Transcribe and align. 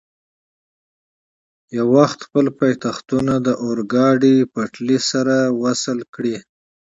یو 1.77 1.85
وخت 1.97 2.19
خپل 2.27 2.45
پایتختونه 2.59 3.33
د 3.47 3.47
اورګاډي 3.65 4.35
پټلۍ 4.53 4.99
سره 5.11 5.35
وصل 5.61 5.97
کړي. 6.13 6.35